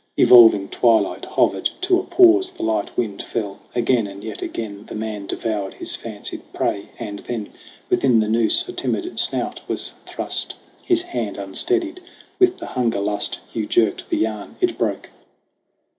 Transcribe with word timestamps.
Evolving 0.17 0.67
twilight 0.69 1.25
hovered 1.25 1.69
to 1.81 1.99
a 1.99 2.03
pause. 2.03 2.49
The 2.49 2.63
light 2.63 2.97
wind 2.97 3.21
fell. 3.21 3.59
Again 3.75 4.07
and 4.07 4.23
yet 4.23 4.41
again 4.41 4.85
The 4.87 4.95
man 4.95 5.27
devoured 5.27 5.75
his 5.75 5.95
fancied 5.95 6.41
prey: 6.53 6.89
and 6.97 7.19
then 7.19 7.49
Within 7.87 8.19
the 8.19 8.27
noose 8.27 8.67
a 8.67 8.73
timid 8.73 9.19
snout 9.19 9.59
was 9.67 9.93
thrust. 10.07 10.55
His 10.83 11.03
hand 11.03 11.37
unsteadied 11.37 11.99
with 12.39 12.57
the 12.57 12.65
hunger 12.65 12.99
lust, 12.99 13.41
Hugh 13.53 13.67
jerked 13.67 14.09
the 14.09 14.17
yarn. 14.17 14.55
It 14.59 14.75
broke. 14.75 15.07